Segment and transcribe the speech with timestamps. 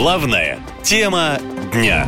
[0.00, 1.40] Главная тема
[1.72, 2.06] дня.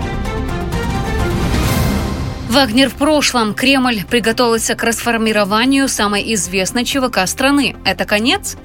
[2.48, 3.52] Вагнер в прошлом.
[3.52, 7.74] Кремль приготовился к расформированию самой известной ЧВК страны.
[7.84, 8.56] Это конец?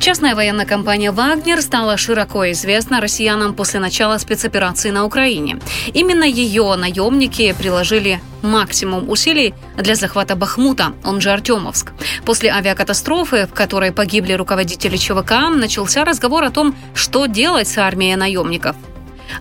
[0.00, 5.58] Частная военная компания «Вагнер» стала широко известна россиянам после начала спецоперации на Украине.
[5.94, 11.92] Именно ее наемники приложили максимум усилий для захвата Бахмута, он же Артемовск.
[12.24, 18.16] После авиакатастрофы, в которой погибли руководители ЧВК, начался разговор о том, что делать с армией
[18.16, 18.76] наемников.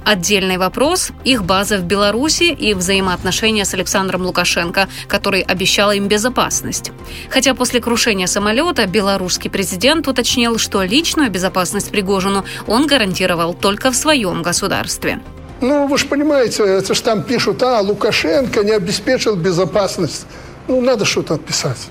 [0.03, 6.91] Отдельный вопрос– их база в Беларуси и взаимоотношения с Александром Лукашенко, который обещал им безопасность.
[7.30, 13.95] Хотя после крушения самолета белорусский президент уточнил, что личную безопасность Пригожину он гарантировал только в
[13.95, 15.20] своем государстве.
[15.61, 20.25] Ну, вы же понимаете, это же там пишут, а, Лукашенко не обеспечил безопасность.
[20.67, 21.89] Ну, надо что-то отписать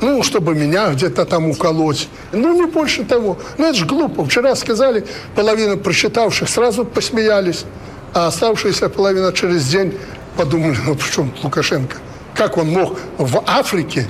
[0.00, 2.08] ну, чтобы меня где-то там уколоть.
[2.32, 3.38] Ну, не больше того.
[3.56, 4.24] Ну, это же глупо.
[4.24, 7.64] Вчера сказали, половина прочитавших сразу посмеялись,
[8.14, 9.94] а оставшаяся половина через день
[10.36, 11.96] подумали, ну, в чем Лукашенко?
[12.34, 14.06] Как он мог в Африке,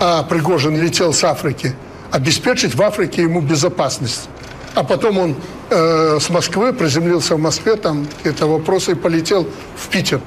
[0.00, 1.74] а Пригожин летел с Африки,
[2.10, 4.28] обеспечить в Африке ему безопасность?
[4.74, 5.36] А потом он
[5.70, 10.20] э, с Москвы приземлился в Москве, там какие-то вопросы, и полетел в Питер.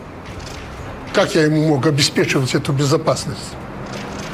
[1.14, 3.53] Как я ему мог обеспечивать эту безопасность?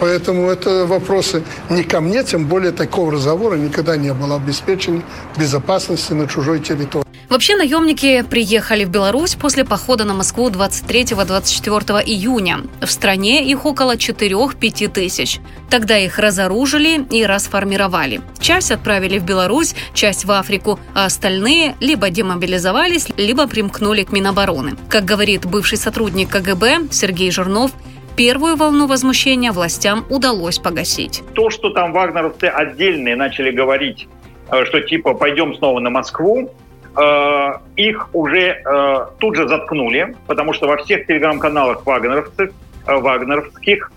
[0.04, 5.02] Поэтому это вопросы не ко мне, тем более такого разговора никогда не было обеспечения
[5.38, 7.06] безопасности на чужой территории.
[7.30, 12.64] Вообще наемники приехали в Беларусь после похода на Москву 23-24 июня.
[12.82, 15.40] В стране их около 4-5 тысяч.
[15.70, 18.20] Тогда их разоружили и расформировали.
[18.42, 24.76] Часть отправили в Беларусь, часть в Африку, а остальные либо демобилизовались, либо примкнули к Минобороны.
[24.90, 27.72] Как говорит бывший сотрудник КГБ Сергей Жирнов,
[28.16, 31.24] Первую волну возмущения властям удалось погасить.
[31.34, 34.08] То, что там вагнеровцы отдельные начали говорить,
[34.52, 36.52] э, что типа пойдем снова на Москву,
[36.96, 42.52] э, их уже э, тут же заткнули, потому что во всех телеграм-каналах вагнеровцев,
[42.86, 43.92] вагнеровских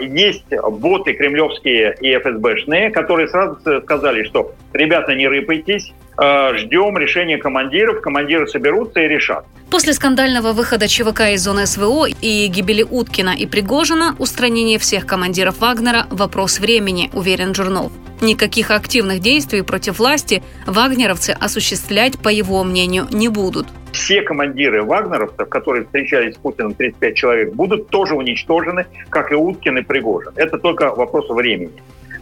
[0.00, 8.00] есть боты кремлевские и ФСБшные, которые сразу сказали, что ребята, не рыпайтесь, ждем решения командиров,
[8.00, 9.46] командиры соберутся и решат.
[9.70, 15.60] После скандального выхода ЧВК из зоны СВО и гибели Уткина и Пригожина устранение всех командиров
[15.60, 17.92] Вагнера– вопрос времени, уверен Журнов.
[18.20, 23.68] Никаких активных действий против власти вагнеровцы осуществлять, по его мнению, не будут.
[23.92, 29.78] Все командиры вагнеровцев, которые встречались с Путиным, 35 человек, будут тоже уничтожены, как и Уткин
[29.78, 30.32] и Пригожин.
[30.34, 31.72] Это только вопрос времени.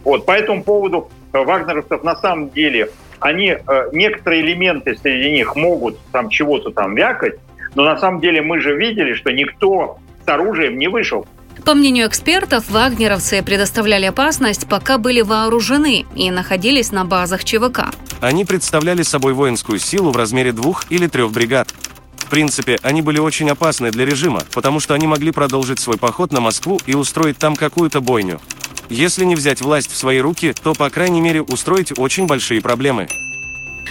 [0.03, 5.97] Вот, по этому поводу вагнеровцев на самом деле они, э, некоторые элементы среди них могут
[6.11, 7.35] там чего-то там вякать,
[7.75, 11.25] но на самом деле мы же видели, что никто с оружием не вышел.
[11.65, 17.87] По мнению экспертов, вагнеровцы предоставляли опасность, пока были вооружены и находились на базах ЧВК.
[18.21, 21.67] Они представляли собой воинскую силу в размере двух или трех бригад.
[22.17, 26.31] В принципе, они были очень опасны для режима, потому что они могли продолжить свой поход
[26.31, 28.39] на Москву и устроить там какую-то бойню.
[28.89, 33.07] Если не взять власть в свои руки, то, по крайней мере, устроить очень большие проблемы.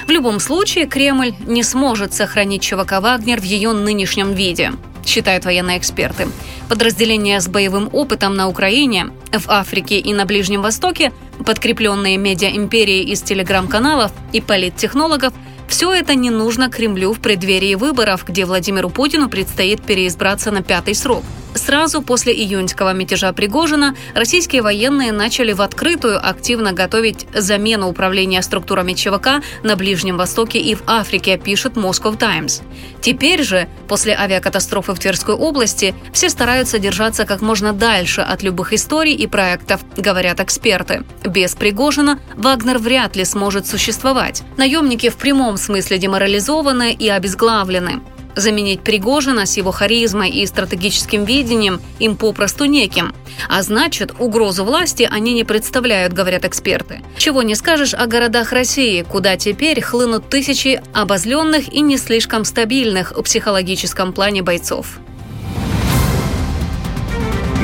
[0.07, 4.73] В любом случае, Кремль не сможет сохранить ЧВК «Вагнер» в ее нынешнем виде,
[5.05, 6.29] считают военные эксперты.
[6.69, 11.13] Подразделения с боевым опытом на Украине, в Африке и на Ближнем Востоке,
[11.45, 15.33] подкрепленные медиа-империей из телеграм-каналов и политтехнологов–
[15.69, 20.95] все это не нужно Кремлю в преддверии выборов, где Владимиру Путину предстоит переизбраться на пятый
[20.95, 21.25] срок.
[21.57, 28.93] Сразу после июньского мятежа Пригожина российские военные начали в открытую активно готовить замену управления структурами
[28.93, 32.63] ЧВК на Ближнем Востоке и в Африке, пишет Moscow Times.
[33.01, 38.75] Теперь же, после авиакатастрофы в Тверской области, все стараются держаться как можно дальше от любых
[38.75, 41.05] историй и проектов, говорят эксперты.
[41.25, 44.43] Без Пригожина Вагнер вряд ли сможет существовать.
[44.59, 48.03] Наемники в прямом смысле деморализованы и обезглавлены.
[48.37, 53.15] Заменить Пригожина с его харизмой и стратегическим видением им попросту неким.
[53.49, 57.01] А значит, угрозу власти они не представляют, говорят эксперты.
[57.17, 63.13] Чего не скажешь о городах России, куда теперь хлынут тысячи обозленных и не слишком стабильных
[63.13, 64.99] в психологическом плане бойцов.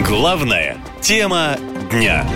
[0.07, 1.59] Главная тема
[1.91, 2.27] дня.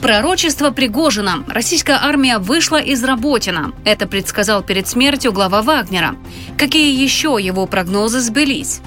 [0.00, 1.44] Пророчество Пригожина.
[1.48, 3.72] Российская армия вышла из Работина.
[3.84, 6.16] Это предсказал перед смертью глава Вагнера.
[6.58, 8.80] Какие еще его прогнозы сбылись?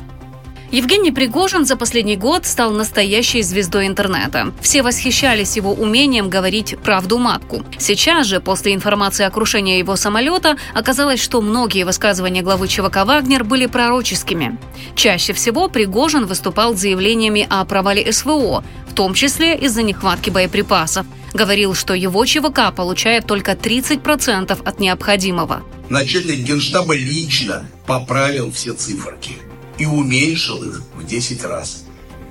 [0.71, 4.53] Евгений Пригожин за последний год стал настоящей звездой интернета.
[4.61, 7.63] Все восхищались его умением говорить правду матку.
[7.79, 13.43] Сейчас же, после информации о крушении его самолета, оказалось, что многие высказывания главы ЧВК «Вагнер»
[13.43, 14.59] были пророческими.
[14.93, 21.07] Чаще всего Пригожин выступал с заявлениями о провале СВО, в том числе из-за нехватки боеприпасов.
[21.33, 25.63] Говорил, что его ЧВК получает только 30% от необходимого.
[25.89, 29.31] Начальник генштаба лично поправил все циферки–
[29.79, 31.85] и уменьшил их в 10 раз.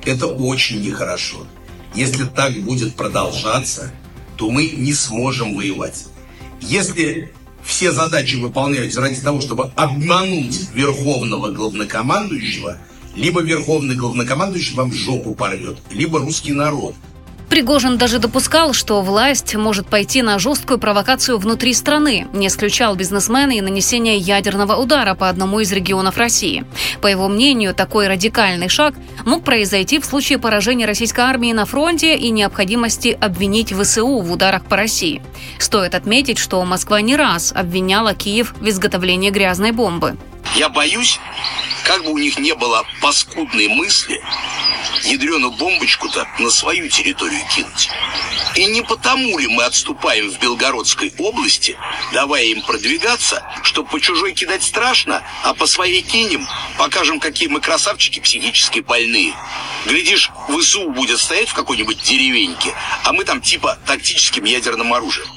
[0.05, 1.47] Это очень нехорошо.
[1.95, 3.93] Если так будет продолжаться,
[4.37, 6.07] то мы не сможем воевать.
[6.61, 7.33] Если
[7.65, 12.79] все задачи выполняются ради того, чтобы обмануть верховного главнокомандующего,
[13.17, 16.95] либо верховный главнокомандующий вам жопу порвет, либо русский народ–
[17.49, 23.53] Пригожин даже допускал, что власть может пойти на жесткую провокацию внутри страны, не исключал бизнесмена
[23.53, 26.65] и нанесение ядерного удара по одному из регионов России.
[27.01, 32.17] По его мнению, такой радикальный шаг мог произойти в случае поражения российской армии на фронте
[32.17, 35.23] и необходимости обвинить ВСУ в ударах по России.
[35.59, 40.17] Стоит отметить, что Москва не раз обвиняла Киев в изготовлении грязной бомбы.
[40.57, 41.19] Я боюсь,
[41.85, 44.21] как бы у них не было паскудной мысли,
[45.05, 47.89] ядреную бомбочку-то на свою территорию кинуть.
[48.57, 51.77] И не потому ли мы отступаем в Белгородской области,
[52.13, 56.47] давая им продвигаться, что по чужой кидать страшно, а по своей кинем,
[56.77, 59.35] покажем, какие мы красавчики психически больные.
[59.87, 62.75] Глядишь, ВСУ будет стоять в какой-нибудь деревеньке,
[63.05, 65.29] а мы там типа тактическим ядерным оружием.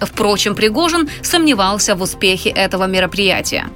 [0.00, 3.70] Впрочем, Пригожин сомневался в успехе этого мероприятия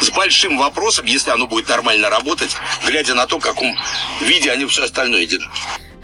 [0.00, 2.56] с большим вопросом, если оно будет нормально работать,
[2.86, 3.74] глядя на то, в каком
[4.20, 5.50] виде они все остальное держат.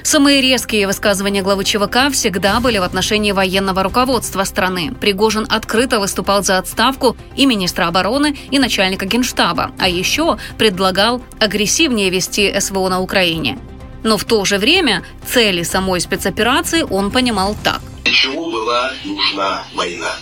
[0.05, 4.94] Самые резкие высказывания главы ЧВК всегда были в отношении военного руководства страны.
[5.00, 12.11] Пригожин открыто выступал за отставку и министра обороны, и начальника генштаба, а еще предлагал агрессивнее
[12.11, 13.58] вести СВО на Украине.
[14.02, 17.81] Но в то же время цели самой спецоперации он понимал так.
[18.05, 20.12] Для чего была нужна война?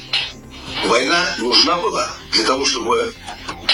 [0.86, 3.12] Война нужна была для того, чтобы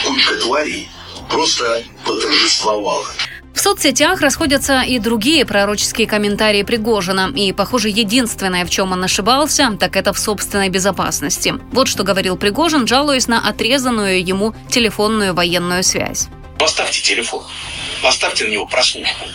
[0.08, 0.88] кучка тварей
[1.28, 3.06] просто поторжествовала.
[3.54, 7.32] В соцсетях расходятся и другие пророческие комментарии Пригожина.
[7.34, 11.54] И, похоже, единственное, в чем он ошибался, так это в собственной безопасности.
[11.72, 16.28] Вот что говорил Пригожин, жалуясь на отрезанную ему телефонную военную связь.
[16.58, 17.44] Поставьте телефон,
[18.00, 19.26] поставьте на него прослушку.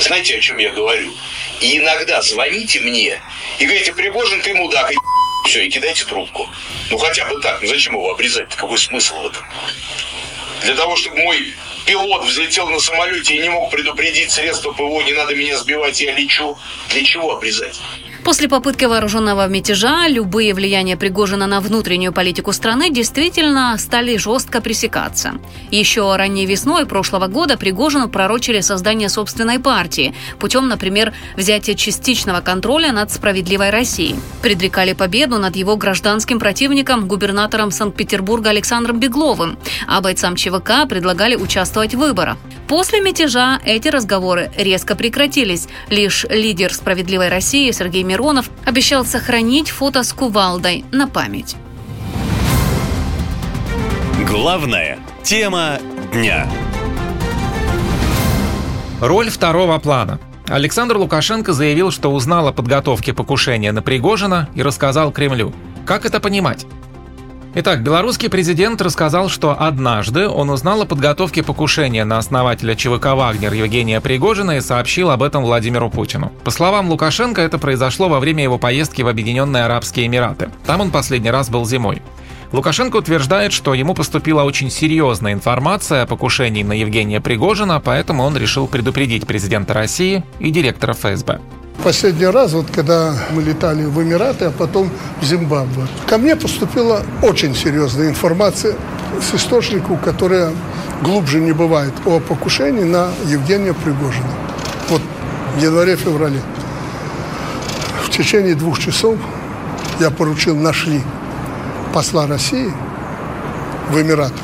[0.00, 1.12] Знаете, о чем я говорю?
[1.60, 3.20] И иногда звоните мне
[3.58, 4.96] и говорите, Пригожин, ты мудак, и
[5.44, 6.48] все, и кидайте трубку.
[6.90, 8.54] Ну хотя бы так, ну зачем его обрезать?
[8.54, 9.44] Какой смысл в этом?
[10.62, 11.54] Для того, чтобы мой
[11.86, 16.14] пилот взлетел на самолете и не мог предупредить средства ПВО, не надо меня сбивать, я
[16.14, 16.56] лечу.
[16.88, 17.80] Для чего обрезать?
[18.24, 25.34] После попытки вооруженного мятежа любые влияния Пригожина на внутреннюю политику страны действительно стали жестко пресекаться.
[25.70, 32.92] Еще ранней весной прошлого года Пригожину пророчили создание собственной партии путем, например, взятия частичного контроля
[32.92, 34.16] над справедливой Россией.
[34.40, 41.94] Предрекали победу над его гражданским противником, губернатором Санкт-Петербурга Александром Бегловым, а бойцам ЧВК предлагали участвовать
[41.94, 42.38] в выборах.
[42.68, 45.68] После мятежа эти разговоры резко прекратились.
[45.90, 48.13] Лишь лидер справедливой России Сергей Миронов
[48.64, 51.56] обещал сохранить фото с кувалдой на память.
[54.26, 55.78] Главная тема
[56.12, 56.48] дня.
[59.00, 60.18] Роль второго плана.
[60.46, 65.52] Александр Лукашенко заявил, что узнал о подготовке покушения на Пригожина и рассказал Кремлю.
[65.86, 66.66] Как это понимать?
[67.56, 73.52] Итак, белорусский президент рассказал, что однажды он узнал о подготовке покушения на основателя ЧВК «Вагнер»
[73.52, 76.32] Евгения Пригожина и сообщил об этом Владимиру Путину.
[76.42, 80.50] По словам Лукашенко, это произошло во время его поездки в Объединенные Арабские Эмираты.
[80.66, 82.02] Там он последний раз был зимой.
[82.50, 88.36] Лукашенко утверждает, что ему поступила очень серьезная информация о покушении на Евгения Пригожина, поэтому он
[88.36, 91.40] решил предупредить президента России и директора ФСБ.
[91.82, 94.90] Последний раз, вот когда мы летали в Эмираты, а потом
[95.20, 98.74] в Зимбабве, ко мне поступила очень серьезная информация
[99.20, 100.50] с источников, которая
[101.02, 104.30] глубже не бывает, о покушении на Евгения Пригожина.
[104.88, 105.02] Вот
[105.56, 106.40] в январе-феврале.
[108.04, 109.16] В течение двух часов
[110.00, 111.02] я поручил, нашли
[111.92, 112.72] посла России
[113.90, 114.36] в Эмиратах.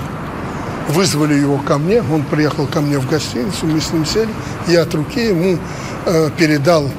[0.89, 4.31] Вызвали его ко мне, он приехал ко мне в гостиницу, мы с ним сели,
[4.67, 5.59] я от руки ему
[6.07, 6.91] э, передал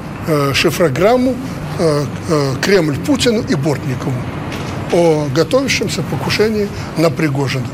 [0.54, 1.36] шифрограмму
[1.80, 4.14] э, э, Кремль Путину и Бортникову
[4.94, 7.66] о готовящемся покушении на Пригожина.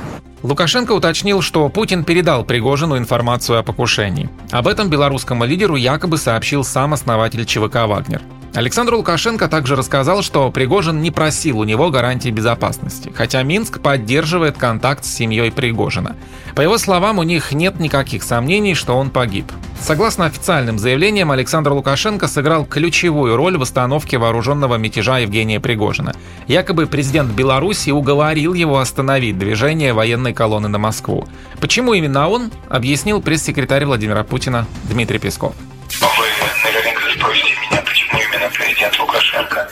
[0.43, 4.29] Лукашенко уточнил, что Путин передал Пригожину информацию о покушении.
[4.51, 8.21] Об этом белорусскому лидеру якобы сообщил сам основатель ЧВК «Вагнер».
[8.53, 14.57] Александр Лукашенко также рассказал, что Пригожин не просил у него гарантии безопасности, хотя Минск поддерживает
[14.57, 16.15] контакт с семьей Пригожина.
[16.55, 19.45] По его словам, у них нет никаких сомнений, что он погиб.
[19.79, 26.15] Согласно официальным заявлениям, Александр Лукашенко сыграл ключевую роль в остановке вооруженного мятежа Евгения Пригожина.
[26.47, 31.27] Якобы президент Беларуси уговорил его остановить движение военной колонны на Москву.
[31.61, 35.53] Почему именно он, объяснил пресс-секретарь Владимира Путина Дмитрий Песков.
[35.89, 36.27] Вы
[36.63, 39.70] наверняка спросите меня, почему именно президент Лукашенко.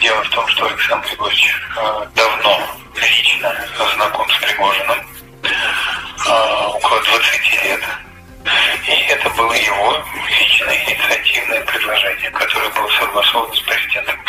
[0.00, 2.60] Дело в том, что Александр Григорьевич э, давно
[2.94, 3.54] лично
[3.94, 5.06] знаком с Пригожиным,
[5.42, 7.80] э, около 20 лет.
[8.86, 14.19] И это было его личное инициативное предложение, которое было согласовано с президентом.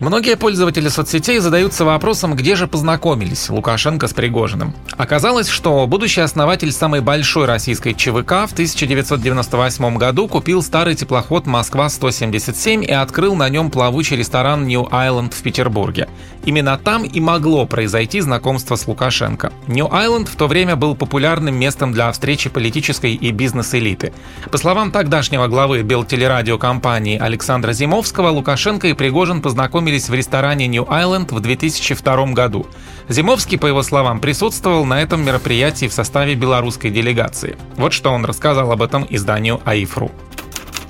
[0.00, 4.74] Многие пользователи соцсетей задаются вопросом, где же познакомились Лукашенко с Пригожиным.
[4.96, 12.82] Оказалось, что будущий основатель самой большой российской ЧВК в 1998 году купил старый теплоход «Москва-177»
[12.82, 16.08] и открыл на нем плавучий ресторан «Нью Айленд» в Петербурге.
[16.46, 19.52] Именно там и могло произойти знакомство с Лукашенко.
[19.66, 24.14] «Нью Айленд» в то время был популярным местом для встречи политической и бизнес-элиты.
[24.50, 30.84] По словам тогдашнего главы Белтелерадиокомпании Александра Зимовского, Лукашенко и Пригожин познакомились познакомились в ресторане New
[30.84, 32.66] Island в 2002 году.
[33.08, 37.56] Зимовский, по его словам, присутствовал на этом мероприятии в составе белорусской делегации.
[37.76, 40.10] Вот что он рассказал об этом изданию АИФРУ.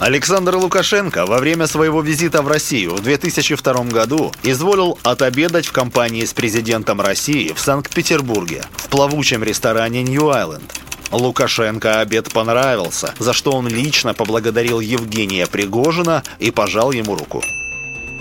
[0.00, 6.24] Александр Лукашенко во время своего визита в Россию в 2002 году изволил отобедать в компании
[6.24, 10.80] с президентом России в Санкт-Петербурге в плавучем ресторане Нью-Айленд.
[11.10, 17.42] Лукашенко обед понравился, за что он лично поблагодарил Евгения Пригожина и пожал ему руку.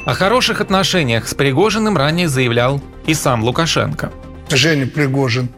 [0.06, 4.12] О хороших отношениях с Пригожиным ранее заявлял и сам Лукашенко.
[4.50, 5.50] Женя Пригожин.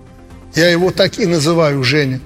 [0.56, 2.20] Я его так и называю Женя.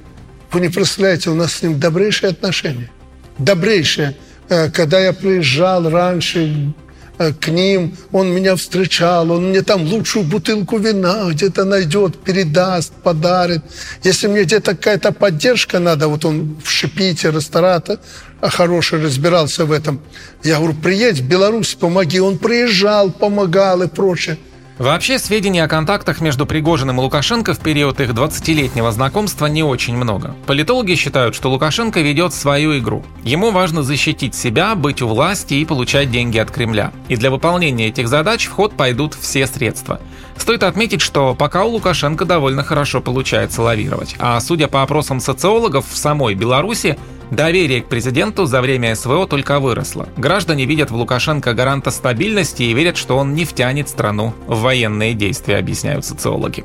[0.51, 2.89] Вы не представляете, у нас с ним добрейшие отношения.
[3.37, 4.15] Добрейшие.
[4.49, 6.73] Э, когда я приезжал раньше
[7.17, 13.61] к ним, он меня встречал, он мне там лучшую бутылку вина где-то найдет, передаст, подарит.
[14.03, 17.99] Если мне где-то какая-то поддержка надо, вот он в Шипите, ресторатор,
[18.41, 20.01] а хороший разбирался в этом.
[20.43, 22.19] Я говорю, приедь в Беларусь, помоги.
[22.19, 24.37] Он приезжал, помогал и прочее.
[24.77, 29.95] Вообще, сведений о контактах между Пригожиным и Лукашенко в период их 20-летнего знакомства не очень
[29.95, 30.35] много.
[30.47, 33.05] Политологи считают, что Лукашенко ведет свою игру.
[33.23, 36.91] Ему важно защитить себя, быть у власти и получать деньги от Кремля.
[37.07, 40.01] И для выполнения этих задач в ход пойдут все средства.
[40.35, 44.15] Стоит отметить, что пока у Лукашенко довольно хорошо получается лавировать.
[44.19, 46.97] А судя по опросам социологов в самой Беларуси,
[47.35, 50.07] Доверие к президенту за время СВО только выросло.
[50.15, 55.13] Граждане видят в Лукашенко гаранта стабильности и верят, что он не втянет страну в военные
[55.13, 56.63] действия, объясняют социологи.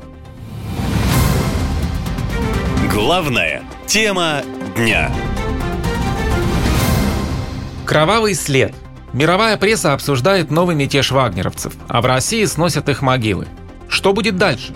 [2.89, 4.43] Главная тема
[4.77, 5.11] дня.
[7.83, 8.73] Кровавый след.
[9.11, 13.45] Мировая пресса обсуждает новый мятеж вагнеровцев, а в России сносят их могилы.
[13.89, 14.73] Что будет дальше?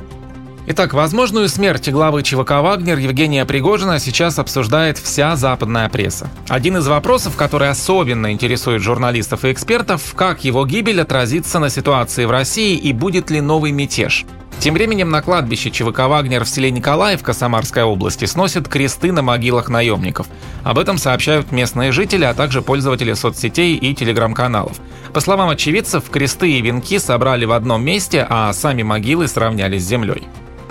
[0.68, 6.28] Итак, возможную смерть главы ЧВК «Вагнер» Евгения Пригожина сейчас обсуждает вся западная пресса.
[6.50, 12.26] Один из вопросов, который особенно интересует журналистов и экспертов, как его гибель отразится на ситуации
[12.26, 14.26] в России и будет ли новый мятеж.
[14.60, 19.70] Тем временем на кладбище ЧВК «Вагнер» в селе Николаевка Самарской области сносят кресты на могилах
[19.70, 20.26] наемников.
[20.64, 24.78] Об этом сообщают местные жители, а также пользователи соцсетей и телеграм-каналов.
[25.14, 29.84] По словам очевидцев, кресты и венки собрали в одном месте, а сами могилы сравняли с
[29.84, 30.24] землей.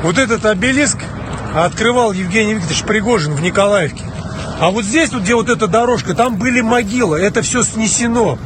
[0.05, 0.99] Вот этот обелиск
[1.55, 4.03] открывал Евгений Викторович Пригожин в Николаевке.
[4.61, 7.19] А вот здесь, вот, где вот эта дорожка, там были могилы.
[7.19, 8.39] Это все снесено.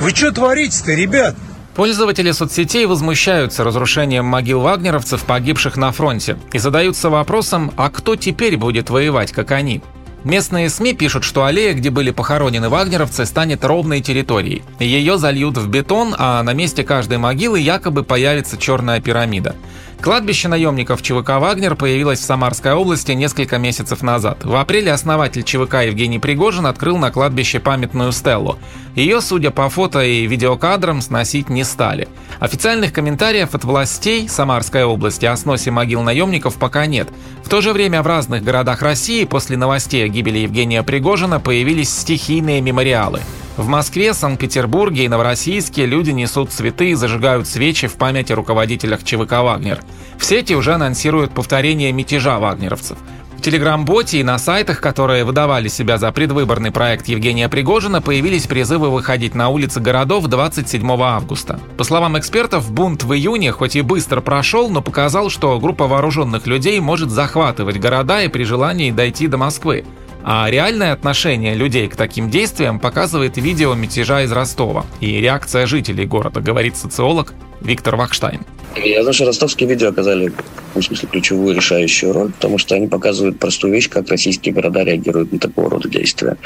[0.00, 1.34] Вы что творите-то, ребят?
[1.74, 8.56] Пользователи соцсетей возмущаются разрушением могил вагнеровцев, погибших на фронте, и задаются вопросом, а кто теперь
[8.56, 9.82] будет воевать, как они?
[10.22, 14.62] Местные СМИ пишут, что аллея, где были похоронены вагнеровцы, станет ровной территорией.
[14.78, 19.56] Ее зальют в бетон, а на месте каждой могилы якобы появится черная пирамида.
[20.02, 24.44] Кладбище наемников ЧВК «Вагнер» появилось в Самарской области несколько месяцев назад.
[24.44, 28.58] В апреле основатель ЧВК Евгений Пригожин открыл на кладбище памятную стелу.
[28.94, 32.08] Ее, судя по фото и видеокадрам, сносить не стали.
[32.38, 37.10] Официальных комментариев от властей Самарской области о сносе могил наемников пока нет.
[37.44, 41.90] В то же время в разных городах России после новостей о гибели Евгения Пригожина появились
[41.90, 43.20] стихийные мемориалы.
[43.56, 49.04] В Москве, Санкт-Петербурге и Новороссийске люди несут цветы и зажигают свечи в память о руководителях
[49.04, 49.80] ЧВК «Вагнер».
[50.18, 52.96] В сети уже анонсируют повторение мятежа вагнеровцев.
[53.40, 58.90] В телеграм-боте и на сайтах, которые выдавали себя за предвыборный проект Евгения Пригожина, появились призывы
[58.90, 61.58] выходить на улицы городов 27 августа.
[61.78, 66.46] По словам экспертов, бунт в июне хоть и быстро прошел, но показал, что группа вооруженных
[66.46, 69.86] людей может захватывать города и при желании дойти до Москвы.
[70.22, 76.06] А реальное отношение людей к таким действиям показывает видео мятежа из Ростова и реакция жителей
[76.06, 78.44] города, говорит социолог Виктор Вахштайн.
[78.76, 80.32] Я думаю, что ростовские видео оказали,
[80.74, 85.32] в смысле, ключевую решающую роль, потому что они показывают простую вещь, как российские города реагируют
[85.32, 86.36] на такого рода действия.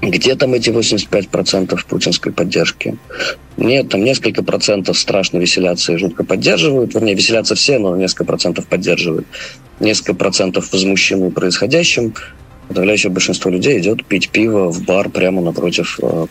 [0.00, 2.96] Где там эти 85% путинской поддержки?
[3.56, 6.94] Нет, там несколько процентов страшно веселятся и жутко поддерживают.
[6.94, 9.26] Вернее, веселятся все, но несколько процентов поддерживают.
[9.80, 12.14] Несколько процентов возмущены происходящим.
[12.68, 16.26] Подавляющее большинство людей идет пить пиво в бар прямо напротив э,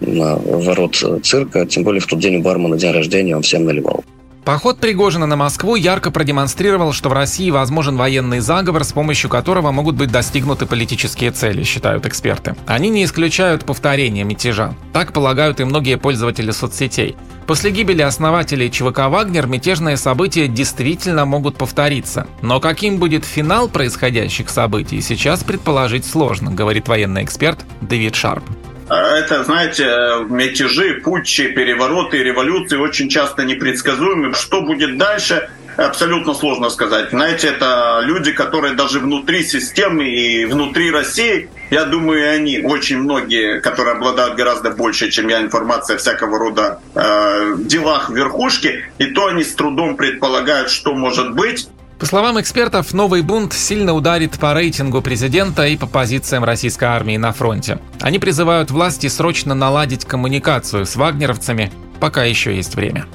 [0.00, 1.66] ворот цирка.
[1.66, 4.04] Тем более в тот день у бармена день рождения он всем наливал.
[4.44, 9.70] Поход Пригожина на Москву ярко продемонстрировал, что в России возможен военный заговор, с помощью которого
[9.70, 12.56] могут быть достигнуты политические цели, считают эксперты.
[12.66, 14.74] Они не исключают повторения мятежа.
[14.92, 17.14] Так полагают и многие пользователи соцсетей.
[17.46, 22.26] После гибели основателей ЧВК «Вагнер» мятежные события действительно могут повториться.
[22.40, 28.44] Но каким будет финал происходящих событий, сейчас предположить сложно, говорит военный эксперт Дэвид Шарп.
[28.88, 29.84] Это, знаете,
[30.28, 34.34] мятежи, путчи, перевороты, революции очень часто непредсказуемы.
[34.34, 37.10] Что будет дальше, абсолютно сложно сказать.
[37.10, 43.60] Знаете, это люди, которые даже внутри системы и внутри России, я думаю, они, очень многие,
[43.60, 49.44] которые обладают гораздо больше, чем я, информация всякого рода э, делах верхушки, и то они
[49.44, 51.68] с трудом предполагают, что может быть.
[52.02, 57.16] По словам экспертов, новый бунт сильно ударит по рейтингу президента и по позициям российской армии
[57.16, 57.78] на фронте.
[58.00, 63.06] Они призывают власти срочно наладить коммуникацию с вагнеровцами, пока еще есть время.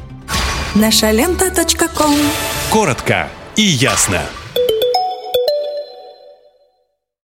[0.73, 1.51] Наша лента.
[2.69, 3.27] Коротко
[3.57, 4.21] и ясно.